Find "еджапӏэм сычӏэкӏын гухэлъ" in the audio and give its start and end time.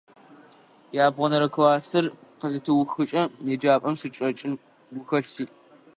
3.53-5.29